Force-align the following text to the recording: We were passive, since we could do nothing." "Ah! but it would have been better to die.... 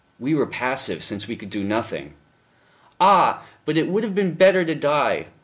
We 0.17 0.33
were 0.33 0.47
passive, 0.47 1.03
since 1.03 1.27
we 1.27 1.35
could 1.35 1.51
do 1.51 1.63
nothing." 1.63 2.15
"Ah! 2.99 3.45
but 3.65 3.77
it 3.77 3.85
would 3.87 4.03
have 4.03 4.15
been 4.15 4.33
better 4.33 4.65
to 4.65 4.73
die.... 4.73 5.27